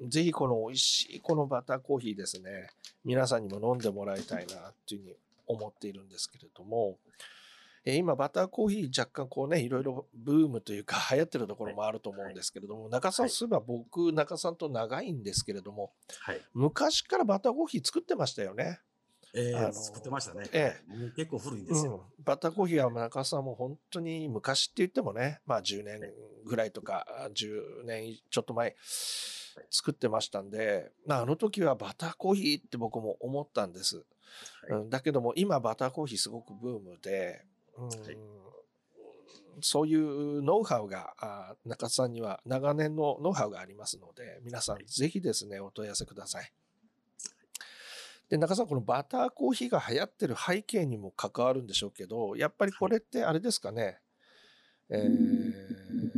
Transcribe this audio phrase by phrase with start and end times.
[0.00, 2.68] ぜひこの美味しいこのバターコーヒーですね、
[3.04, 6.98] 皆さんにも飲んでもらいたいなっていうふうに思っているんですけれども、
[7.84, 16.40] えー今バターコーヒー若干こうね、いろいろブームというか 流行ってるところもあると思うんですけれども、中さんはいそういえば僕、中さんと長いんですけれども、はい。
[16.52, 18.80] 昔からバターコーヒー作ってましたよね。
[19.34, 20.48] えー作ってましたね。
[20.52, 22.08] えもう結構古いんですよ。
[22.18, 26.00] うん、バターコーヒーは中さんも本当に昔って言ってもね、まあ10年
[26.44, 28.74] ぐらいとか、10年ちょっと前
[29.70, 33.96] 作ってましたんで、まああの時はバターコーヒーって僕も思ったんです。
[33.96, 34.04] はい。
[34.70, 37.44] うん、だけども今バターコーヒーすごくブームで、
[37.78, 37.96] うんはい。
[39.62, 44.84] そういうノウハウがあ中田さんには長年のノウハウがありますので、皆さんはい。
[44.86, 46.52] ぜひですね、お問い合わせください。
[48.28, 53.98] で、中田さん、このバターコーヒーが流行ってる背景にも関わるんでしょうけど、やっぱりこれってあれですかね、
[54.90, 56.15] えー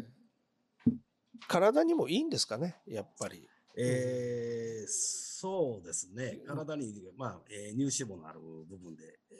[1.48, 3.48] 体にもいいんですかね、やっぱり。
[3.76, 6.40] えーそうですね。
[6.46, 9.38] 体に、まあ、えー乳脂肪のある部分で、えー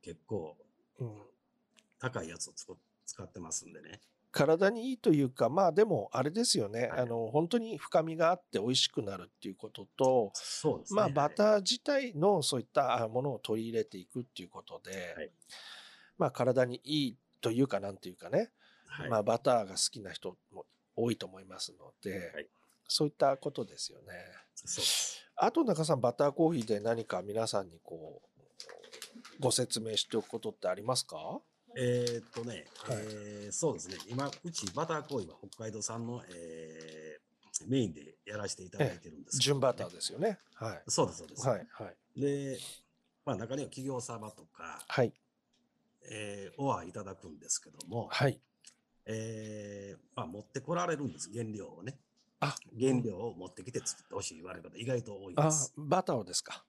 [0.00, 0.56] 結構
[1.00, 1.08] うん
[1.98, 4.00] 高いやつをつこ使ってますんでね。
[4.30, 10.32] 体にいいというか、まあでもあれですよね、はいあの本当に深みがあって美味しくなるっていうことと、
[10.64, 10.84] ね。
[10.90, 15.30] まあバター自体のそういったものを取り入れていくっていうことで、はい
[16.18, 18.50] まあ体にいいというかなんていうかね、
[18.86, 19.10] はい。
[19.10, 20.64] まあバターが好きな人も
[20.98, 22.46] 多いと思いますので、はい
[22.90, 24.14] そういったことですよね。
[25.36, 31.40] あと中さん、バターコーヒーで何か皆さんにこう、ご説明しておくことってありますか？
[31.76, 33.96] えーっとね、はいえーそうですね。
[34.08, 37.28] 今、うちバターコーヒーは北海道産の、えー
[37.66, 40.38] メインでやらせていただいてるんですけど純バターですよね。
[40.54, 40.82] はい。
[40.86, 41.48] そうです、そうです。
[41.48, 42.20] はい、はい。
[42.20, 42.56] で、
[43.26, 45.12] まあ中には企業様とか、はい、
[46.08, 48.40] えー、オアいただくんですけども、はい。
[49.08, 51.96] えーまあ持ってこられるんです、原料をね。
[52.40, 55.72] あ、原料を持ってきて作ってほしい言われる方意外と多いであす。
[55.76, 56.64] バターをですか？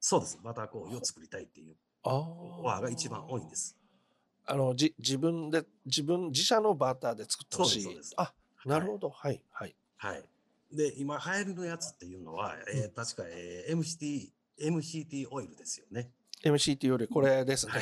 [0.00, 0.38] そうです。
[0.42, 3.76] バターコーヒーを作りたいっていうあオアが一番多いんです。
[4.46, 7.82] あの、じ、自分で、自分、自社のバターで作ってほしい。
[7.82, 8.32] そうですそうです
[8.64, 9.10] あ、なるほど。
[9.10, 9.74] はい、はい。
[9.96, 10.24] はい。
[10.72, 16.10] で、今流行りのやつっていうのは、えー確か、えー MCT、MCT オイルですよね。
[16.44, 17.72] MCT よりこれですね。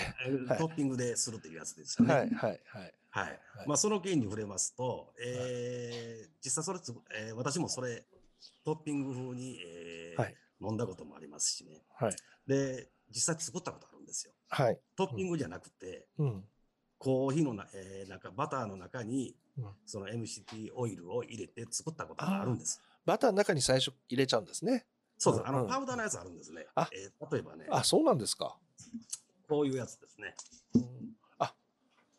[0.48, 2.14] はいトッピングでするというやつですよね。
[2.14, 2.94] はい、はい、はい。
[3.20, 3.30] はい。
[3.56, 8.04] はいまあ、その件に触れますと、えー実際それつ、えー私もそれ、
[8.64, 11.82] トッピング風に、えーはい飲んだこともありますしね。
[11.98, 12.16] はい。
[12.46, 14.32] で、実際作ったことあるんですよ。
[14.48, 14.78] はい。
[14.96, 16.44] トッピングじゃなくて、うん。
[16.98, 22.80] コーヒーのな、えーなんかバターの中に、うんその MCT オイルを入れて作ったことがあるんです。
[23.04, 24.86] バターの中に最初入れちゃうんですね。
[25.18, 25.46] そうです。
[25.48, 26.66] あの、うんパウダーのやつあるんですね。
[26.74, 28.56] あえー例えばね、あ、そうなんですか。
[29.48, 30.34] こういうやつですね。
[30.74, 30.82] うん。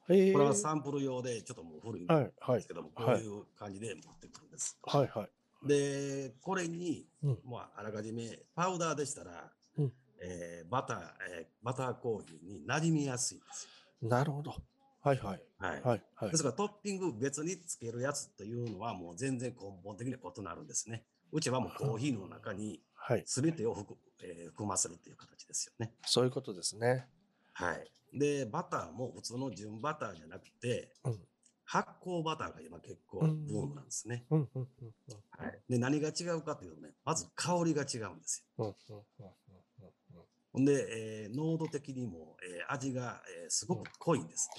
[0.07, 2.73] これはサンプル用で、ちょっともう古いんではい、はいすけ。
[2.73, 4.77] ども、こうはいいう感じで持ってくるんです。
[4.83, 5.27] はい、は
[5.63, 5.67] い。
[5.67, 10.97] で、これに、うんまあ、あらかじめ、パウダーでしたら、うんえーバター、
[11.31, 13.67] えーバターコーヒーに馴染みやすいんです
[14.01, 14.09] よ。
[14.09, 14.55] なるほど。
[15.01, 15.41] はい、はい。
[15.59, 15.81] はい。
[15.81, 16.43] はい、はいです。
[16.43, 21.03] からトッピング別につけるやつというのはもう全然根本的に異なるんですね。
[21.31, 23.23] うちはもうコーヒーの中にはい。
[23.25, 25.93] 全てを含,、えー含ませるという形ですよね。
[26.05, 27.07] そういうことですね。
[27.53, 27.91] はい。
[28.13, 31.19] で、バターも普通の純バターじゃなくて、うん。
[31.69, 34.25] 発酵バターが今結構ブームなんですね。
[34.29, 35.59] はい。
[35.67, 38.75] で、何が違うかというとね、まず香りが違うんですよ。
[40.53, 44.49] ほんで、えー濃度的にも、えー味が、えーすごく濃いんです。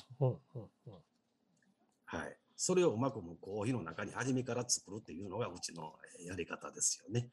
[2.04, 2.36] はい。
[2.56, 7.30] それをうまくもうコーヒーの中に初めから作るっていうのがうちのえーやり方ですよね。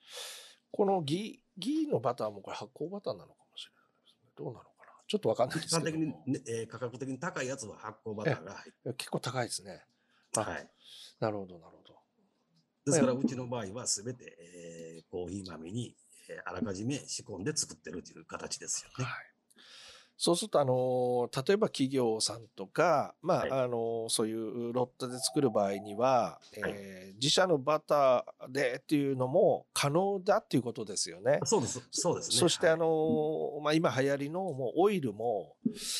[0.71, 4.31] このギー、ギーのバターもこれ発酵バターなのかもしれないですね。
[4.37, 4.65] どうなの
[5.07, 6.23] ちょっとわかんないで一般的すけども。
[6.25, 9.83] にね、えー価格的に高いやつは発酵バターが入って、結構高いですね。
[10.37, 10.69] あはい。
[11.19, 11.95] なるほど、なるほど。
[12.85, 14.37] ですから、うちの場合はすべて、
[14.97, 15.95] えーコーヒー豆に、
[16.29, 19.05] えーあらかじめ仕込んで作ってるという形ですよね。
[19.05, 19.34] はい。
[20.17, 31.39] そうすると、あの、例えば企業さんとか、まあ、はいあの、そういうロットで作る場合には、えー自社のバターでっていうのも可能だっていうことですよね。
[31.45, 32.35] そうです、そうですね。
[32.35, 35.55] そして、はいあの、まあ、今流行りのもうオイルも、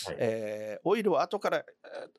[0.06, 1.66] はいえーオイルを後からえー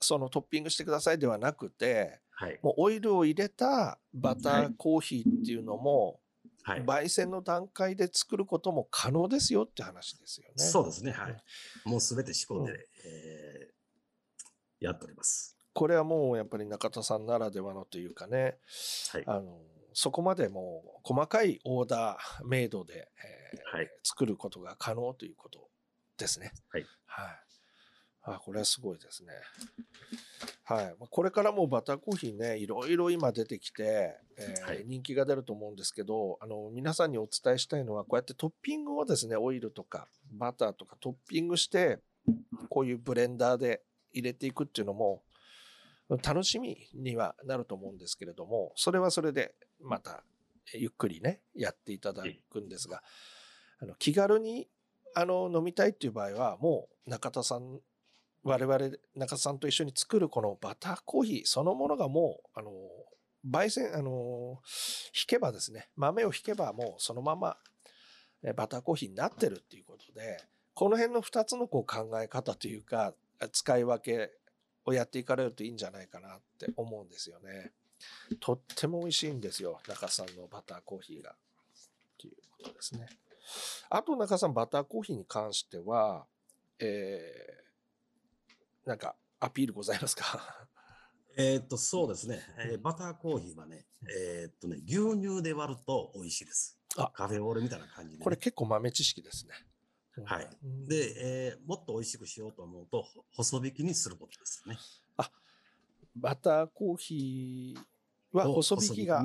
[0.00, 2.58] そのトッピングしてくださいではなくて、はい。
[2.62, 6.16] もうオイルを入れたバターコーヒーっていうのも、はい。
[6.64, 10.52] 焙煎の段階で作ることも可能ですよって話ですよね。
[10.56, 11.12] そうですね。
[11.12, 11.42] はい。
[11.84, 12.72] もうすべて仕込んで、
[13.04, 13.76] えー
[14.78, 15.56] やっております。
[15.72, 18.58] これはもうやっぱり中田さんならではのというかね、
[19.12, 19.24] はい。
[19.26, 19.58] あの、
[19.94, 23.08] そこまでもう細かいオーダーメイドで、
[23.54, 23.90] えーはい。
[24.02, 25.70] 作ることが可能ということ
[26.18, 26.52] ですね。
[26.70, 26.86] はい。
[27.06, 27.45] はい。
[28.26, 29.32] あ、これはすごいですね。
[30.64, 30.84] はい。
[30.98, 42.00] まあこれからもバターコーヒーね、いろいろ今出てきて、えーはい人気が出ると思うんですけど、あの、皆さんにお伝えしたいのは、こうやってトッピングをですね、オイルとかバターとかトッピングして、
[42.68, 43.82] こういうブレンダーで
[44.12, 45.22] 入れていくっていうのも、
[46.22, 50.22] 楽しみにはなると思うんですけれども、それはそれでまた
[50.72, 53.02] ゆっくりね、やっていただくんですが、
[53.80, 54.68] あの気軽に
[55.14, 57.80] あの飲みたいっていう場合は、もう中田さん、
[58.46, 58.78] 我々
[59.16, 62.70] 中田さんと一緒に作るこのバターコーヒーそのものがもう、あの、
[63.50, 64.60] 焙煎、あの、
[65.12, 67.56] 引けばですね、豆を引けばもうそのまま
[68.54, 70.38] バターコーヒーになってるっていうことで、
[70.74, 73.14] この辺の2つのこう考え方というか、
[73.50, 74.30] 使い分け
[74.84, 77.72] をやっていかれるといいんじゃないかなって思うんですよね。
[78.38, 81.34] とっても美味しいんですよ、中さんのバターコーヒーが。
[82.16, 83.08] ということですね。
[83.90, 86.26] あと中さん、バターコーヒーに関しては、
[86.78, 87.65] えー、
[88.86, 90.68] なんかアピールございますか？
[91.38, 92.40] えーっと、そうですね。
[92.58, 96.78] えーバターコーヒーはね、えーっとね、牛乳で割ると美味しいです。
[96.96, 99.52] あカフェオレみたいな感じでね、これ結構豆知識ですね。
[100.24, 101.14] はいうんで、
[101.50, 104.78] えーもっと美味しくしようと思うと、ほ細引きにすることですね。
[106.14, 109.22] バターコーヒーは細引きが。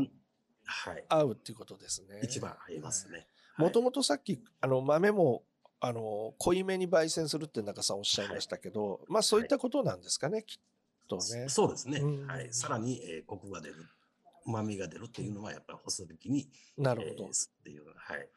[1.08, 2.20] 合うっていうことですね。
[2.24, 3.28] 一番合いますね。
[3.58, 5.44] もとももとさっき、あの、豆も、
[5.84, 11.50] あの、濃いめに焙煎するって中さんおっしゃいましたけど、まあそういったことなんですかね、きっとね。
[11.50, 12.00] そうですね。
[12.00, 12.48] うんはい。
[12.54, 13.76] さらに、えーコクが出る。
[14.46, 17.34] 旨味が出るっていうのは、やっぱり細引きに、なるほどえー。
[17.34, 18.30] すっていう、はい。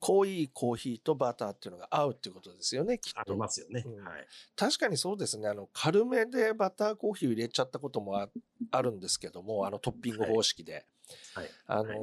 [0.00, 3.32] 濃いコーヒーとバターっていうのが合うっていうことですよね、きっあと。
[3.34, 3.82] りますよね。
[3.84, 4.26] うんはい。
[4.56, 5.46] 確かにそうですね。
[5.48, 8.28] あの、軽めでバターコーヒーを入れちゃったこともあ
[8.70, 10.86] あるんですけども、あのトッピング方式で。
[11.34, 11.50] はい。
[11.66, 11.98] あの、はい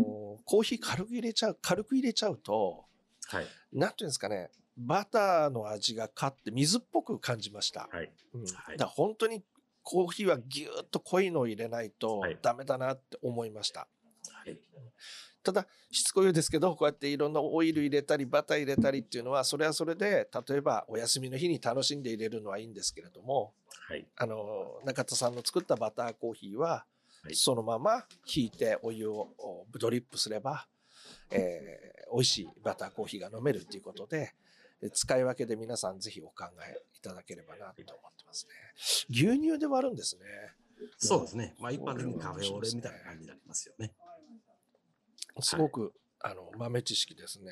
[0.46, 2.86] コーヒー軽く入れちゃう、軽く入れちゃうと、
[3.28, 3.46] はい。
[3.74, 7.88] なんていうんですかね、バターの味が勝って水っぽく感じました。
[7.92, 8.12] はい。
[8.34, 9.44] うんはいだ本当に
[9.84, 13.88] コーヒーはぎゅーっと濃いのを入れないとはいダメだなって思いました。
[14.32, 14.58] はい。
[15.44, 23.54] ただ、しつこいですけど、こうやっていろんなオイル入れたり、バター入れたりっていうのは、それはそれで、例えばお休みの日に楽しんで入れるのはいいんですけれども、
[23.88, 24.08] はい。
[24.16, 26.86] あの、中田さんの作ったバターコーヒーはは、
[27.30, 30.68] いそのまま引いてお湯をおドリップすれば、
[31.30, 34.34] えー美味しいバターコーヒーが飲めるっていうことで、え
[34.94, 38.52] 使い分けで皆さんぜひお考えいただければなと思ってますね。
[39.10, 40.24] 牛乳で割るんですね。
[40.98, 41.56] そうですね。
[41.60, 43.94] まあ、一般的にカフェオレみたいな感じになりますよね。
[45.40, 47.52] すごく、あの豆知識ですね。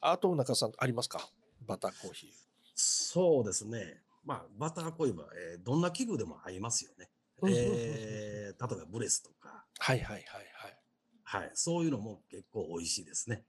[0.00, 1.26] あと中さんありますか？
[1.66, 2.30] バターコーヒー。
[2.74, 4.02] そうですね。
[4.24, 7.08] まあ、バターコーヒーは、えーどんな器具でも合いますよね。
[7.48, 10.24] えー例えばブレスとか、はいはいはい
[10.54, 10.78] はい。
[11.22, 11.50] はい。
[11.54, 13.44] そういうのも結構美味しいですね。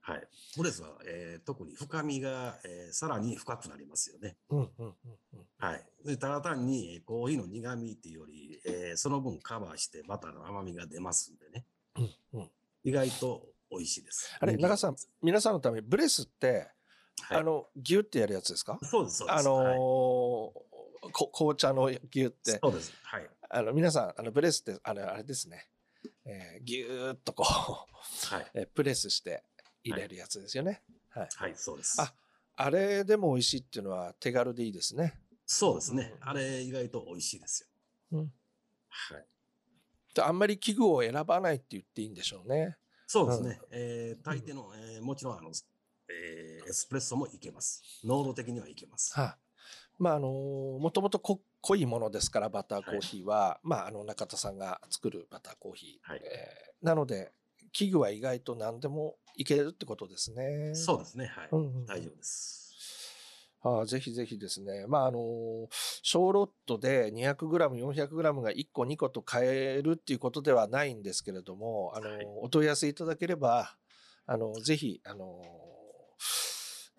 [0.00, 0.28] はい。
[0.56, 4.36] ブレスは、えー特に深みが、えーさらに深くなりますよね。
[5.58, 5.86] はい。
[6.04, 11.64] でただ単にえーコーヒーの苦味っていうより、えーその分カバーしてバターの甘みが出ますんでね。
[11.96, 12.50] うんうん
[12.84, 14.36] 意外と美味しいです。
[14.40, 16.68] あれ、中さん、皆さんのために、ブレスって、
[17.20, 18.76] はい、あの、ギュってやるやつですか？
[18.82, 19.38] そうです、そうです。
[19.38, 19.78] あのーはい
[21.12, 22.92] こ紅茶のギュって、そうです。
[23.02, 23.28] はい。
[23.50, 25.68] あの、皆さん、あの、ブレスって、あの、あれですね。
[26.24, 28.50] えー、ギューっとこう、はい。
[28.54, 29.44] えープレスして
[29.82, 30.82] 入れるやつですよね。
[31.10, 31.28] はい。
[31.34, 32.00] はい、そうです。
[32.00, 32.14] あ
[32.54, 35.18] あれでも美味しいっていうのは手軽でいいですね。
[35.46, 36.14] そうですね。
[36.20, 38.18] あれ意外と美味しいですよ。
[38.18, 38.32] うん
[38.88, 39.26] はい。
[40.14, 42.76] であんまり器具を選ばないって言っていいんでしょうね。
[43.06, 43.60] そうですね。
[43.70, 45.50] えー、大抵の、えーもちろん、あの、
[46.08, 47.82] えーエスプレッソもいけます。
[48.04, 49.12] 濃度的にはいけます。
[49.18, 49.51] はい。
[50.02, 50.28] まあ、あの
[50.80, 56.10] もともとこ濃いものですから、バターコーヒーは、まあ、あの、中田さんが作るバターコーヒー。
[56.10, 57.30] はいえーなので、
[57.72, 60.74] 器具は意外と何でもいけるってことですね。
[60.74, 61.26] そうですね。
[61.26, 61.48] はい。
[61.52, 62.58] うんうんうん大丈夫です。
[63.60, 64.86] ああぜひぜひですね。
[64.88, 65.20] まあ、あの
[66.02, 73.76] 小ロットで 200g、400g が1個、2個と買えるっていうことではないんですけれども、あのはいお問い合わせいただければ、
[74.26, 75.40] あのぜひ、あの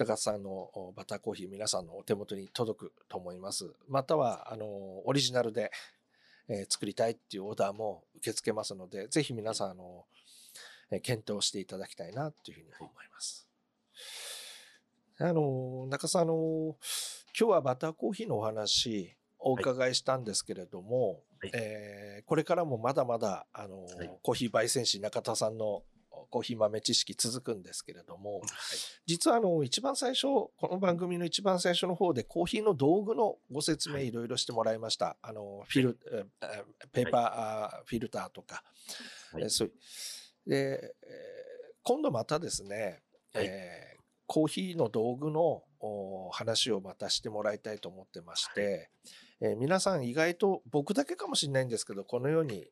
[0.05, 3.71] 高津さんのおバターコーヒー皆さんのお手元に届くと思います。
[3.87, 5.71] または、あのオリジナルで、
[6.49, 10.05] えー作りたいっていうオーダーも受け付けますので、ぜひ皆さん、あの
[10.91, 13.47] えー検討していただきたいなというふうに思います。
[15.19, 16.33] あの、中さん、あの、
[17.39, 25.83] 今日はバターコーヒーのお話お伺いしたんですけれども、はいえーこれからもまだまだ、あの、はいコーヒー焙煎士中田さんの
[26.33, 28.41] コーヒー豆知識続くんですけれども、はい。
[29.05, 34.07] 実はあの、一番最初、この番組の一番最初の方でコーヒーの道具のご説明はい。
[34.07, 35.15] いろいろしてもらいました。
[35.21, 38.63] あの、フィル、えーえーペーパー、フィルターとか、
[39.31, 39.43] はい。
[39.43, 39.71] えーそう。
[40.47, 43.45] で、えー今度またですね、はい。
[43.45, 45.61] えーコーヒーの道具の
[46.31, 48.89] 話をまたしてもらいたいと思ってまして、
[49.39, 52.65] えー皆さん意外と僕だけかもしれないんですけど、このように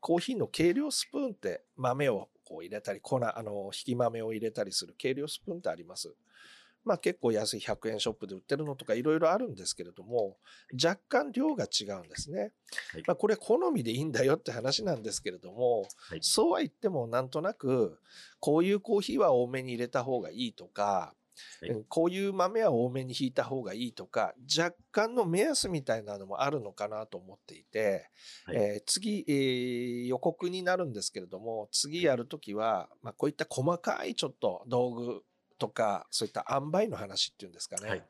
[0.00, 6.14] コーヒーの計量スプーンって豆をこう入れたり、粉、あの、引き豆を入れたりする計量スプーンってあります。
[6.84, 10.38] まあ結構安い100円ショップで売ってるのとかいろいろあるんですけれども、
[10.72, 12.52] 若干量が違うんですね。
[12.92, 17.98] はいまあこれ好みでいいんだよって話なんですけれども、はいそうは言ってもなんとなく、
[18.40, 21.14] こういうコーヒーは多めに入れた方がいいとか、
[21.88, 28.10] こういう豆は多めに引いた方がいいとか、若干の目安みたいなのもあるのかなと思っていて、
[28.44, 28.56] はい。
[28.56, 35.22] えー次、えー予告になるんですけれども、次やるときは、まあ、こういった細かいちょっと道具
[35.58, 37.88] とか、そういった塩梅の話っていうんですかね。
[37.88, 38.02] はい。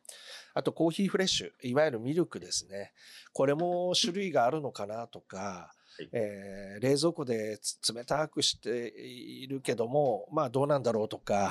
[0.55, 2.93] あとコーヒーフレッシュ、いわゆるミルクですね。
[3.33, 6.09] これも種類があるのかなとか、はい。
[6.13, 11.51] えー冷蔵庫でつ冷たくしているけども、まあどうなんだろうとか、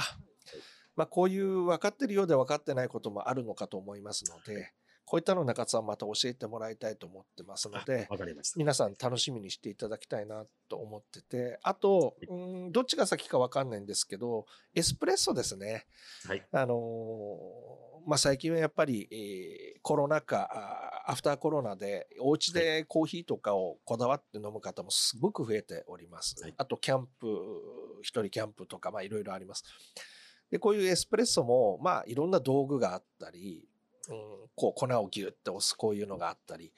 [0.98, 4.74] まあこういう分かってるようで分かってないこともあるのかと思いますので、
[5.06, 8.58] こういったのを中津さんまた教えてもらいたいと思ってますので、わかりました。
[8.58, 15.86] 皆さん楽しみにしていただきたいなと思ってて、あと、うんどっちが先か分かんないんですけど、エスプレッソですね。
[16.27, 16.46] はい。
[16.51, 26.36] あのーまあ、最近はやっぱり、えーコロナ禍、あアフターコロナで、お家でコーヒーとかをこだわって飲む方もすごく増えております。
[26.42, 27.27] はいあと、キャンプ、
[28.01, 29.63] 一人キャンプとか、まあ、いろいろあります。
[30.51, 33.68] で、こういうエスプレッソも、まあ、いろんな道具があったり、
[34.10, 36.72] うん、こう、粉をギュッて押す、こういうのがあったり。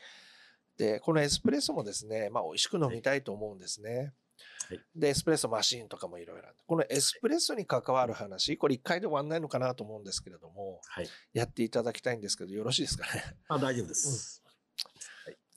[0.78, 3.98] で、このエスプレッソもですね、まあ、美味しく飲みたいと思うんですね。
[3.98, 4.14] はい
[4.96, 6.56] で、エスプレッソマシーンとかもいろいろある。
[6.68, 11.10] このエスプレッソに関わる話、これ一回で終わんないのかなと思うんですけれども、はい。
[11.34, 13.24] やっていただきたいんですけど、よろしいですかね？
[13.48, 14.44] あ、大丈夫です。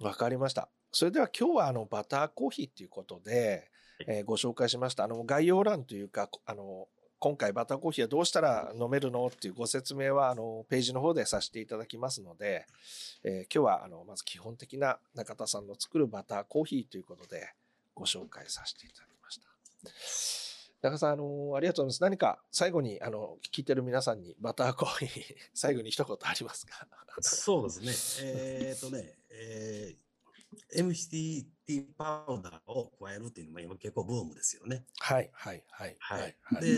[0.00, 0.70] わかりました。
[0.92, 3.70] それでは今日はあのバターコーヒーということで、
[4.06, 5.04] えーご紹介しました。
[5.04, 6.88] あの概要欄というか、あの
[7.22, 9.24] 今回バターコーヒーはどうしたら飲めるの？
[9.28, 12.66] っていうご説明はあのページの方でさせていただきますので、
[13.22, 17.54] えー今日はあのまず基本的な中田さんの作るバターコーヒーということで
[17.94, 19.46] ご紹介させていただきました。
[20.88, 22.02] 中田さん、あのありがとうございます。
[22.02, 26.88] 何か最後にあの聞いてる皆さんにバターコーヒー、 最後に一言ありますか？
[27.22, 28.30] そうですね。
[28.30, 29.96] えっ、とね、えー、
[30.76, 34.84] MCT パウダーを加えるっていうのも今結構ブームですよね。
[35.00, 36.36] はい、はい、はい、はい。
[36.42, 36.64] はい。
[36.64, 36.68] で、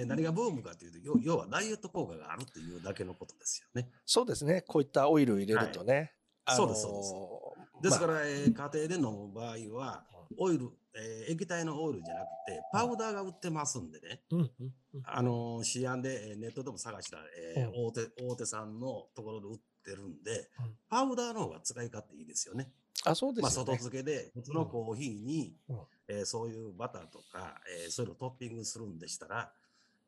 [0.00, 3.90] えー何がブームかというと、要要はダイエット効果があるっていうだけのことですよね。
[4.06, 4.62] そうですね。
[4.62, 6.12] こういったオイルを入れるとね。
[6.44, 10.04] あのーそうですそうですから、えー家庭で飲む場合は、
[10.36, 14.50] オイル、えー液体のオイルじゃなくて、パウダーが売ってますんでね、うんうん
[14.94, 17.22] うんあのー、シアンでえーネットでも探したら、
[17.56, 22.72] えーうん大手、大手さんのところで売ってるんで、うんパウダーの方が使い勝手いいですよね。
[23.04, 23.50] あ、そうですまあ。
[23.50, 25.78] 外付けで、普通のコーヒーに、うん
[26.08, 29.52] えーそういうバターとか、えーそういうのをトッピングするんでしたら、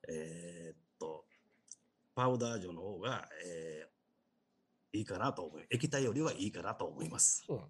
[0.08, 1.24] えーっと、
[2.14, 3.92] パウダー状の方が、えー
[4.94, 7.44] いいかなと思い、液体よりはいいかなと思います。
[7.48, 7.60] うん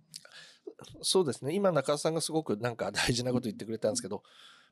[1.03, 1.55] そうですね。
[1.55, 4.23] 今中田さんがすごくなんか大事なこと言ってくれたんですけど、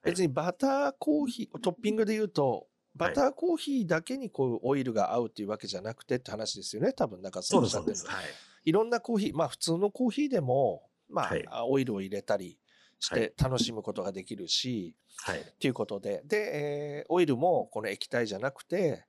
[0.02, 2.66] 別にバターコーヒー、トッピングで言うと、
[2.96, 6.92] バターコーヒーだけにこうオイルが合うっていうわけじゃなくてって話ですよね。
[6.92, 8.16] 多分中田さんそうです、おっしゃってるそうです。
[8.16, 8.24] はい。
[8.64, 12.58] いろんなコーヒー、まあ普通のコーヒーでも、まあ、はいオイルを入れたり
[12.98, 15.54] しはいて楽しむことができるし、はい。
[15.58, 19.04] ということで、で、えーオイルもこの液体じゃなくて、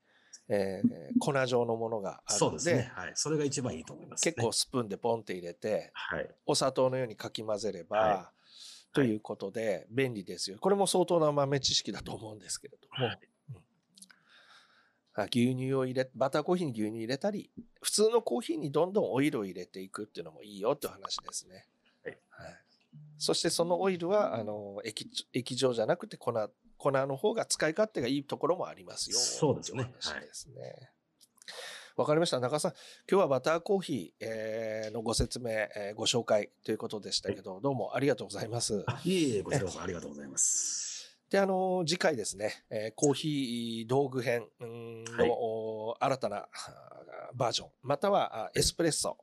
[0.49, 2.91] えー粉状のものがあるので、そうですね。
[2.95, 3.11] はい。
[3.15, 4.31] それが一番いいと思います、ね。
[4.31, 6.29] 結構スプーンでポンって入れて、はい。
[6.45, 8.31] お砂糖のようにかき混ぜれば、は
[8.93, 10.57] ということで便利ですよ。
[10.59, 13.19] これも相当な豆知識だと思うんですけれども、はいあ
[15.15, 17.51] 牛乳を入れ、バターコーヒーに牛乳入れたり、
[17.81, 21.65] 普通のコーヒーにどんどんオイルを入れていくっていうのもいいよって話ですね。
[22.03, 22.61] はいはい
[23.17, 26.33] そしてそのオイルは、あの、液液状じゃなくて粉、
[26.77, 29.17] 粉の方が使い勝手がいいところもありますよ。
[29.17, 30.91] そうですね話ですね。
[31.95, 32.39] わかりました。
[32.39, 32.71] 中田さん、
[33.09, 38.83] 今日はバターコーヒー、えーのご説明、えーご紹介ということでしたけど、どうもありがとうございます。
[38.87, 40.80] あいえいえ、こちらこそありがとうございます。
[41.31, 46.47] で、あの、次回ですね、えーコーヒー道具編の、はいお新たな
[47.33, 49.17] バージョン、またはあエスプレッソ、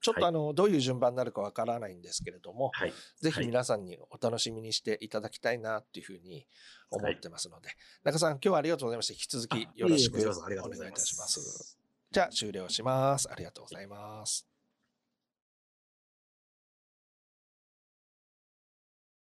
[0.00, 2.92] ちょっとはいあの、どういう順番になるかわからないんですけれども、はい。
[3.20, 6.46] ぜひはい皆さんにお楽しみにしていただきたいなっていうふうに
[6.90, 7.70] 思ってますので、
[8.04, 9.14] 中さん、今日はありがとうございました。
[9.14, 11.40] 引き続きよろしくお願いいたします。
[11.40, 11.78] す。
[12.10, 13.30] じゃあ終了します。
[13.32, 14.53] ありがとうございます。